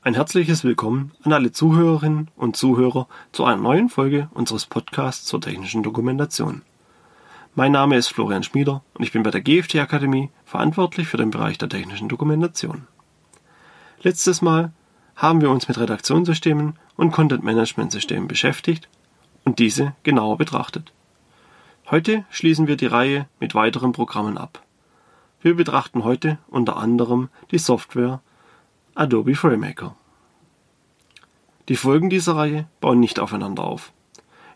[0.00, 5.40] Ein herzliches Willkommen an alle Zuhörerinnen und Zuhörer zu einer neuen Folge unseres Podcasts zur
[5.40, 6.62] technischen Dokumentation.
[7.56, 11.30] Mein Name ist Florian Schmieder und ich bin bei der GFT Akademie verantwortlich für den
[11.30, 12.86] Bereich der technischen Dokumentation.
[14.00, 14.70] Letztes Mal
[15.16, 18.88] haben wir uns mit Redaktionssystemen und Content Management Systemen beschäftigt
[19.42, 20.92] und diese genauer betrachtet.
[21.90, 24.62] Heute schließen wir die Reihe mit weiteren Programmen ab.
[25.42, 28.20] Wir betrachten heute unter anderem die Software
[28.98, 29.94] Adobe FrameMaker.
[31.68, 33.92] Die Folgen dieser Reihe bauen nicht aufeinander auf.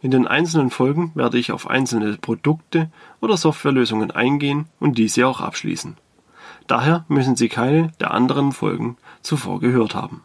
[0.00, 5.40] In den einzelnen Folgen werde ich auf einzelne Produkte oder Softwarelösungen eingehen und diese auch
[5.40, 5.96] abschließen.
[6.66, 10.24] Daher müssen Sie keine der anderen Folgen zuvor gehört haben.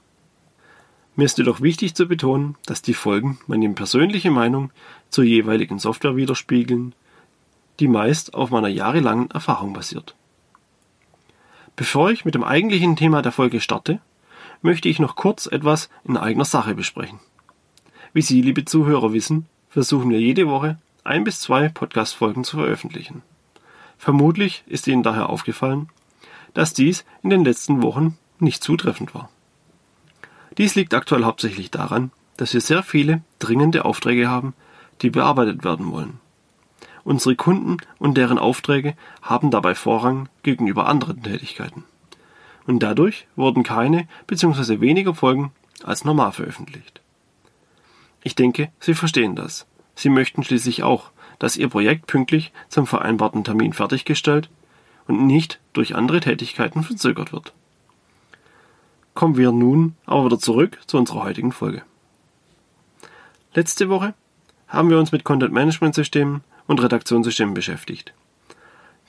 [1.15, 4.71] Mir ist jedoch wichtig zu betonen, dass die Folgen meine persönliche Meinung
[5.11, 6.95] zur jeweiligen Software widerspiegeln,
[7.79, 10.15] die meist auf meiner jahrelangen Erfahrung basiert.
[11.77, 13.99] Bevor ich mit dem eigentlichen Thema der Folge starte,
[14.63, 17.19] möchte ich noch kurz etwas in eigener Sache besprechen.
[18.13, 23.21] Wie Sie, liebe Zuhörer, wissen, versuchen wir jede Woche ein bis zwei Podcast-Folgen zu veröffentlichen.
[23.99, 25.89] Vermutlich ist Ihnen daher aufgefallen,
[26.55, 29.29] dass dies in den letzten Wochen nicht zutreffend war.
[30.57, 34.55] Dies liegt aktuell hauptsächlich daran, dass wir sehr viele dringende Aufträge haben,
[35.03, 36.19] die bearbeitet werden wollen.
[37.07, 41.85] Unsere Kunden und deren Aufträge haben dabei Vorrang gegenüber anderen Tätigkeiten.
[42.65, 44.81] Und dadurch wurden keine bzw.
[44.81, 45.53] weniger Folgen
[45.85, 46.99] als normal veröffentlicht.
[48.23, 49.65] Ich denke, Sie verstehen das.
[49.95, 54.49] Sie möchten schließlich auch, dass Ihr Projekt pünktlich zum vereinbarten Termin fertiggestellt
[55.07, 57.53] und nicht durch andere Tätigkeiten verzögert wird.
[59.13, 61.83] Kommen wir nun aber wieder zurück zu unserer heutigen Folge.
[63.53, 64.13] Letzte Woche
[64.67, 68.13] haben wir uns mit Content Management Systemen und Redaktionssystemen beschäftigt.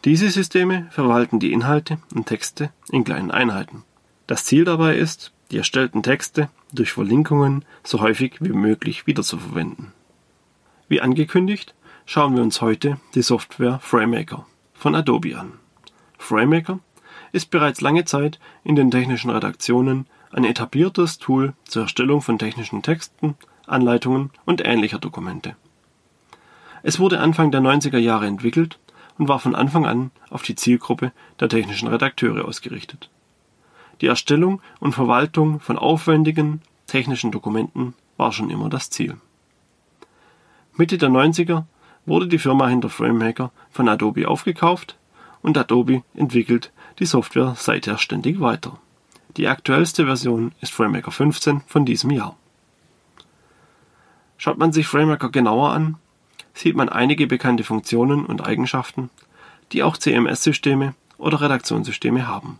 [0.04, 3.82] Diese Systeme verwalten die Inhalte und Texte in kleinen Einheiten.
[4.26, 9.92] Das Ziel dabei ist, die erstellten Texte durch Verlinkungen so häufig wie möglich wiederzuverwenden.
[10.88, 11.74] Wie angekündigt,
[12.06, 15.54] schauen wir uns heute die Software FrameMaker von Adobe an.
[16.18, 16.78] FrameMaker
[17.32, 22.82] ist bereits lange Zeit in den technischen Redaktionen ein etabliertes Tool zur Erstellung von technischen
[22.82, 23.34] Texten,
[23.66, 25.56] Anleitungen und ähnlicher Dokumente.
[26.82, 28.78] Es wurde Anfang der 90er Jahre entwickelt
[29.18, 33.10] und war von Anfang an auf die Zielgruppe der technischen Redakteure ausgerichtet.
[34.00, 39.16] Die Erstellung und Verwaltung von aufwendigen technischen Dokumenten war schon immer das Ziel.
[40.76, 41.64] Mitte der 90er
[42.06, 44.96] wurde die Firma hinter FrameMaker von Adobe aufgekauft
[45.42, 48.78] und Adobe entwickelt die Software seither ständig weiter.
[49.36, 52.36] Die aktuellste Version ist FrameMaker 15 von diesem Jahr.
[54.36, 55.96] Schaut man sich FrameMaker genauer an,
[56.58, 59.10] sieht man einige bekannte Funktionen und Eigenschaften,
[59.72, 62.58] die auch CMS-Systeme oder Redaktionssysteme haben.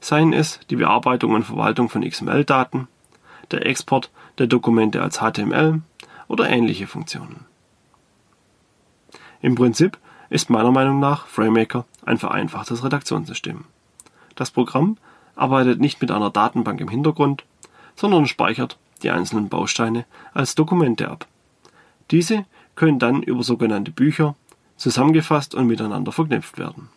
[0.00, 2.88] Seien es die Bearbeitung und Verwaltung von XML-Daten,
[3.50, 5.80] der Export der Dokumente als HTML
[6.28, 7.46] oder ähnliche Funktionen.
[9.40, 9.96] Im Prinzip
[10.28, 13.64] ist meiner Meinung nach FrameMaker ein vereinfachtes Redaktionssystem.
[14.34, 14.98] Das Programm
[15.36, 17.44] arbeitet nicht mit einer Datenbank im Hintergrund,
[17.94, 20.04] sondern speichert die einzelnen Bausteine
[20.34, 21.26] als Dokumente ab.
[22.10, 22.44] Diese
[22.76, 24.36] können dann über sogenannte Bücher
[24.76, 26.88] zusammengefasst und miteinander verknüpft werden.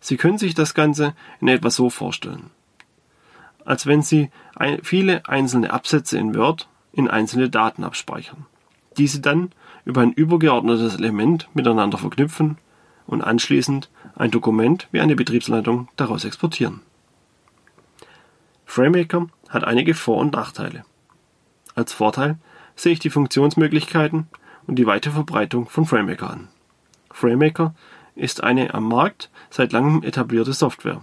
[0.00, 2.50] Sie können sich das Ganze in etwa so vorstellen.
[3.64, 4.30] Als wenn Sie
[4.82, 8.46] viele einzelne Absätze in Word in einzelne Daten abspeichern,
[8.96, 9.52] diese dann
[9.84, 12.58] über ein übergeordnetes Element miteinander verknüpfen
[13.06, 16.80] und anschließend ein Dokument wie eine Betriebsleitung daraus exportieren.
[18.66, 20.84] FrameMaker hat einige Vor- und Nachteile.
[21.74, 22.38] Als Vorteil
[22.76, 24.28] sehe ich die Funktionsmöglichkeiten
[24.68, 26.48] und die weite Verbreitung von FrameMaker an.
[27.10, 27.74] FrameMaker
[28.14, 31.02] ist eine am Markt seit langem etablierte Software,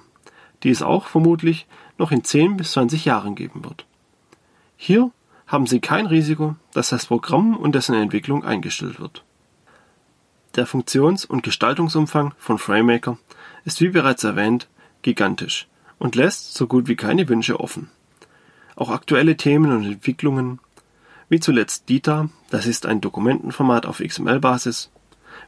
[0.63, 1.67] die es auch vermutlich
[1.97, 3.85] noch in 10 bis 20 Jahren geben wird.
[4.77, 5.11] Hier
[5.47, 9.23] haben Sie kein Risiko, dass das Programm und dessen Entwicklung eingestellt wird.
[10.55, 13.17] Der Funktions- und Gestaltungsumfang von FrameMaker
[13.65, 14.67] ist wie bereits erwähnt
[15.01, 15.67] gigantisch
[15.97, 17.89] und lässt so gut wie keine Wünsche offen.
[18.75, 20.59] Auch aktuelle Themen und Entwicklungen
[21.29, 24.91] wie zuletzt DITA, das ist ein Dokumentenformat auf XML-Basis,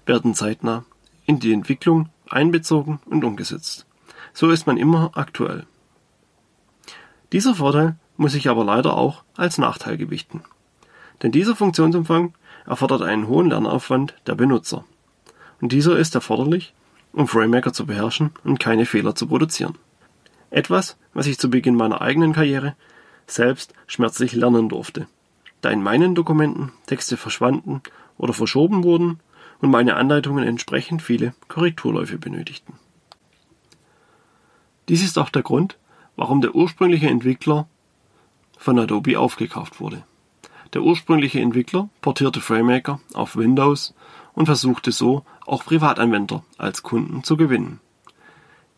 [0.06, 0.86] werden zeitnah
[1.26, 3.86] in die Entwicklung einbezogen und umgesetzt.
[4.34, 5.66] So ist man immer aktuell.
[7.32, 10.42] Dieser Vorteil muss ich aber leider auch als Nachteil gewichten.
[11.22, 12.34] Denn dieser Funktionsumfang
[12.66, 14.84] erfordert einen hohen Lernaufwand der Benutzer.
[15.62, 16.74] Und dieser ist erforderlich,
[17.14, 19.76] um FrameMaker zu beherrschen und keine Fehler zu produzieren.
[20.50, 22.76] Etwas, was ich zu Beginn meiner eigenen Karriere
[23.26, 25.08] selbst schmerzlich lernen durfte
[25.62, 27.82] da in meinen Dokumenten Texte verschwanden
[28.18, 29.20] oder verschoben wurden
[29.60, 32.76] und meine Anleitungen entsprechend viele Korrekturläufe benötigten.
[34.90, 35.78] Dies ist auch der Grund,
[36.16, 37.68] warum der ursprüngliche Entwickler
[38.58, 40.04] von Adobe aufgekauft wurde.
[40.74, 43.94] Der ursprüngliche Entwickler portierte FrameMaker auf Windows
[44.34, 47.80] und versuchte so auch Privatanwender als Kunden zu gewinnen.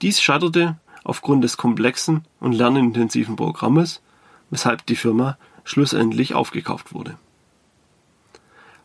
[0.01, 4.01] Dies scheiterte aufgrund des komplexen und lernintensiven Programmes,
[4.49, 5.37] weshalb die Firma
[5.69, 7.17] schlussendlich aufgekauft wurde.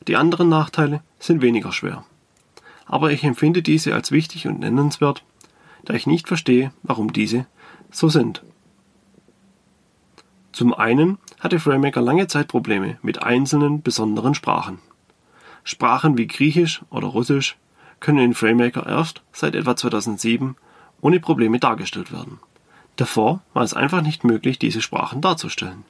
[0.06, 2.04] Die anderen Nachteile sind weniger schwer,
[2.84, 5.24] aber ich empfinde diese als wichtig und nennenswert,
[5.86, 7.46] da ich nicht verstehe, warum diese
[7.90, 8.42] so sind.
[10.52, 14.78] Zum einen hatte FrameMaker lange Zeit Probleme mit einzelnen besonderen Sprachen.
[15.64, 17.56] Sprachen wie Griechisch oder Russisch
[17.98, 20.56] können in FrameMaker erst seit etwa 2007
[21.00, 22.40] ohne Probleme dargestellt werden.
[22.96, 25.84] Davor war es einfach nicht möglich, diese Sprachen darzustellen.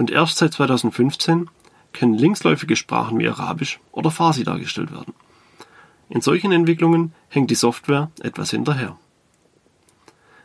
[0.00, 1.50] Und erst seit 2015
[1.92, 5.12] können linksläufige Sprachen wie Arabisch oder Farsi dargestellt werden.
[6.08, 8.96] In solchen Entwicklungen hängt die Software etwas hinterher.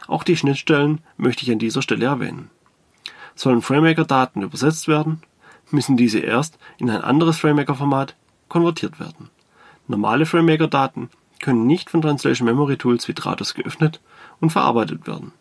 [0.07, 2.49] Auch die Schnittstellen möchte ich an dieser Stelle erwähnen.
[3.33, 5.21] Sollen FrameMaker-Daten übersetzt werden,
[5.71, 8.17] müssen diese erst in ein anderes FrameMaker-Format
[8.49, 9.29] konvertiert werden.
[9.87, 11.09] Normale FrameMaker-Daten
[11.39, 14.01] können nicht von Translation Memory Tools wie Trados geöffnet
[14.41, 15.31] und verarbeitet werden.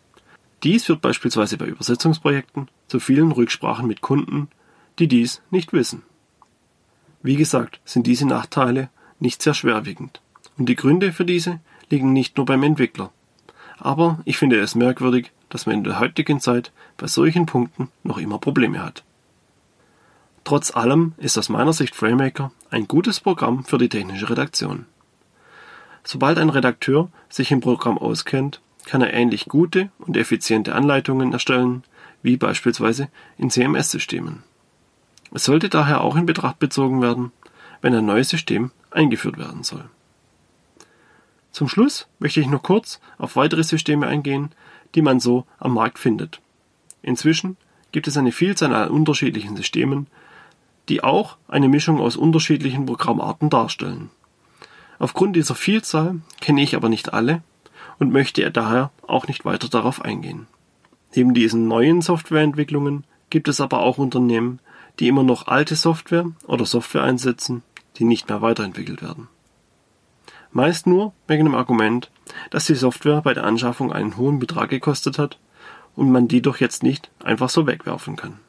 [0.65, 4.49] Dies führt beispielsweise bei Übersetzungsprojekten zu vielen Rücksprachen mit Kunden,
[4.97, 6.01] die dies nicht wissen.
[7.21, 8.89] Wie gesagt, sind diese Nachteile
[9.19, 10.21] nicht sehr schwerwiegend.
[10.57, 11.59] Und die Gründe für diese
[11.91, 13.11] liegen nicht nur beim Entwickler.
[13.77, 18.17] Aber ich finde es merkwürdig, dass man in der heutigen Zeit bei solchen Punkten noch
[18.17, 19.03] immer Probleme hat.
[20.45, 24.87] Trotz allem ist aus meiner Sicht FrameMaker ein gutes Programm für die technische Redaktion.
[26.03, 31.83] Sobald ein Redakteur sich im Programm auskennt, kann er ähnlich gute und effiziente Anleitungen erstellen,
[32.21, 34.43] wie beispielsweise in CMS-Systemen.
[35.33, 37.31] Es sollte daher auch in Betracht bezogen werden,
[37.81, 39.85] wenn ein neues System eingeführt werden soll.
[41.51, 44.51] Zum Schluss möchte ich noch kurz auf weitere Systeme eingehen,
[44.93, 46.41] die man so am Markt findet.
[47.01, 47.57] Inzwischen
[47.91, 50.07] gibt es eine Vielzahl an unterschiedlichen Systemen,
[50.89, 54.09] die auch eine Mischung aus unterschiedlichen Programmarten darstellen.
[54.99, 57.41] Aufgrund dieser Vielzahl kenne ich aber nicht alle
[57.99, 60.47] und möchte daher auch nicht weiter darauf eingehen.
[61.15, 64.59] Neben diesen neuen Softwareentwicklungen gibt es aber auch Unternehmen,
[64.99, 67.63] die immer noch alte Software oder Software einsetzen,
[67.97, 69.27] die nicht mehr weiterentwickelt werden.
[70.51, 72.11] Meist nur wegen dem Argument,
[72.49, 75.37] dass die Software bei der Anschaffung einen hohen Betrag gekostet hat
[75.95, 78.39] und man die doch jetzt nicht einfach so wegwerfen kann.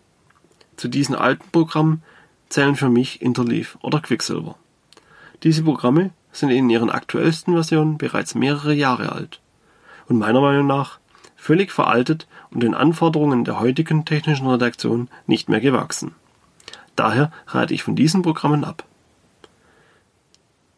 [0.77, 2.03] Zu diesen alten Programmen
[2.49, 4.57] zählen für mich Interleaf oder Quicksilver.
[5.43, 9.41] Diese Programme sind in ihren aktuellsten Versionen bereits mehrere Jahre alt
[10.09, 10.99] und meiner Meinung nach
[11.37, 16.15] völlig veraltet und den Anforderungen der heutigen technischen Redaktion nicht mehr gewachsen.
[16.95, 18.85] Daher rate ich von diesen Programmen ab.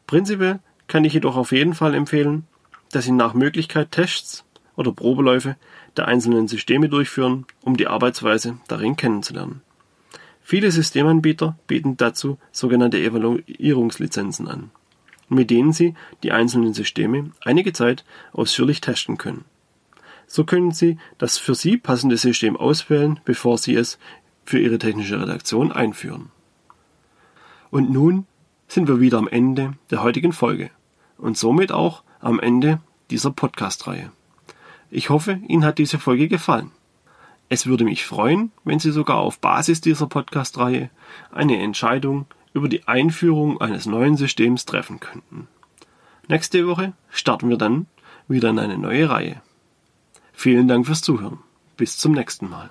[0.07, 2.47] Prinzipiell kann ich jedoch auf jeden Fall empfehlen,
[2.93, 4.45] dass Sie nach Möglichkeit Tests
[4.77, 5.57] oder Probeläufe
[5.97, 9.61] der einzelnen Systeme durchführen, um die Arbeitsweise darin kennenzulernen.
[10.43, 14.71] Viele Systemanbieter bieten dazu sogenannte Evaluierungslizenzen an
[15.29, 19.45] mit denen Sie die einzelnen Systeme einige Zeit ausführlich testen können.
[20.27, 23.99] So können Sie das für Sie passende System auswählen, bevor Sie es
[24.45, 26.31] für Ihre technische Redaktion einführen.
[27.71, 28.27] Und nun
[28.67, 30.71] sind wir wieder am Ende der heutigen Folge
[31.17, 32.81] und somit auch am Ende
[33.11, 34.11] dieser Podcast-Reihe.
[34.91, 36.71] Ich hoffe, Ihnen hat diese Folge gefallen.
[37.51, 40.91] Es würde mich freuen, wenn Sie sogar auf Basis dieser Podcast-Reihe
[41.33, 45.49] eine Entscheidung über die Einführung eines neuen Systems treffen könnten.
[46.29, 47.87] Nächste Woche starten wir dann
[48.29, 49.41] wieder in eine neue Reihe.
[50.33, 51.39] Vielen Dank fürs Zuhören.
[51.77, 52.71] Bis zum nächsten Mal.